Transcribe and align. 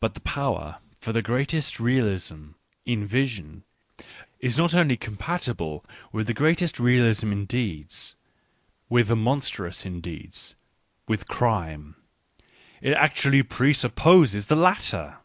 But 0.00 0.14
the 0.14 0.20
power 0.22 0.80
for 0.98 1.12
the 1.12 1.22
greatest 1.22 1.78
realism 1.78 2.54
in 2.84 3.06
vision 3.06 3.62
is 4.40 4.58
not 4.58 4.74
only 4.74 4.96
compatible 4.96 5.84
with 6.10 6.26
the 6.26 6.34
greatest 6.34 6.80
realism 6.80 7.30
in 7.30 7.44
deeds, 7.46 8.16
with 8.88 9.06
the 9.06 9.14
monstrous 9.14 9.86
in 9.86 10.00
deeds, 10.00 10.56
with 11.06 11.28
crime— 11.28 11.94
it 12.82 12.94
actually 12.94 13.44
pre 13.44 13.72
supposes 13.72 14.46
the 14.46 14.56
latter. 14.56 15.18